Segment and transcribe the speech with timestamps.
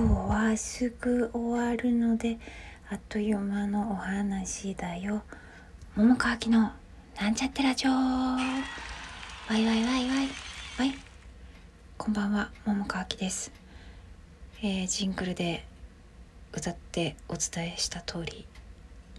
[0.00, 2.38] 今日はすぐ終わるので
[2.90, 5.22] あっという間のお話だよ。
[5.94, 6.72] 桃川きの
[7.20, 7.90] なんちゃってラジオ。
[7.90, 8.38] わ
[9.50, 10.08] いわいわいわい。
[10.78, 10.94] わい。
[11.98, 13.52] こんばんは桃川きです、
[14.62, 15.66] えー、ジングルで
[16.54, 18.46] 歌ってお伝えした通り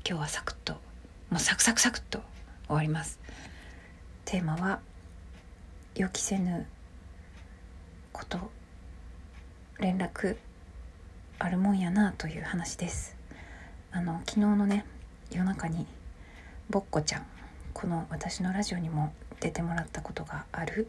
[0.04, 0.74] 今日はサクッと
[1.30, 2.24] もうサクサクサクッと
[2.66, 3.20] 終わります。
[4.26, 4.80] テーマは
[5.96, 6.66] 予期せぬ
[8.12, 8.50] こと。
[9.78, 10.38] 連絡
[11.44, 13.16] あるもんやなという話です。
[13.92, 14.86] あの昨日のね
[15.32, 15.88] 夜中に
[16.70, 17.26] ぼっこちゃん
[17.74, 20.88] この私のラジオにも出てもらったことがある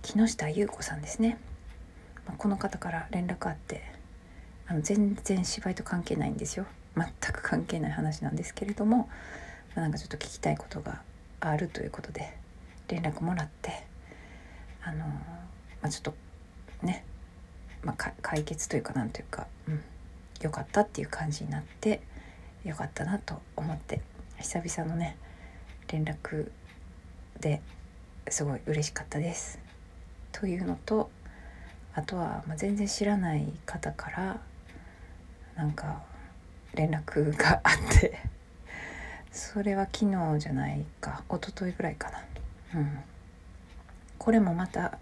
[0.00, 1.38] 木下優子さんですね、
[2.24, 3.82] まあ、この方から連絡あって
[4.68, 6.66] あの全然芝居と関係ないんですよ。
[6.96, 9.08] 全く関係ない話なんですけれども、
[9.74, 11.02] まあ、なんかちょっと聞きたいことが
[11.40, 12.32] あるということで
[12.86, 13.72] 連絡もらって
[14.84, 15.08] あの、ま
[15.82, 16.14] あ、ちょっと
[16.86, 17.04] ね
[17.84, 19.80] まあ、解決というかなんというか、うん、
[20.42, 22.00] よかったっていう感じになって
[22.64, 24.00] よかったなと思って
[24.38, 25.16] 久々のね
[25.88, 26.50] 連絡
[27.40, 27.60] で
[28.28, 29.58] すごい嬉しかったです。
[30.32, 31.10] というのと
[31.94, 34.40] あとは、まあ、全然知らない方から
[35.56, 36.02] なんか
[36.74, 38.18] 連絡があって
[39.30, 42.24] それは昨日じゃないか一昨日ぐらいかな。
[42.80, 42.98] うん、
[44.18, 44.98] これもまた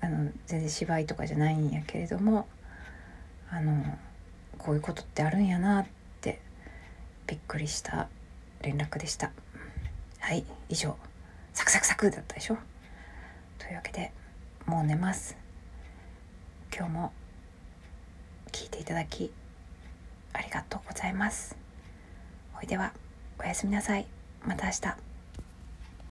[0.00, 2.46] あの全然芝居とかじゃないんやけれども
[3.50, 3.98] あの
[4.56, 5.86] こういうことってあるんやなっ
[6.20, 6.40] て
[7.26, 8.08] びっくりした
[8.62, 9.32] 連絡でした。
[10.20, 10.96] はい以上。
[11.54, 12.58] サクサクサクだったでしょ？
[13.58, 14.12] というわけで
[14.66, 15.36] もう寝ます。
[16.74, 17.12] 今日も
[18.52, 19.32] 聞いていただき
[20.32, 21.56] ありがとうございます。
[22.58, 22.92] おいでは
[23.40, 24.06] おやすみなさい。
[24.46, 25.07] また明日。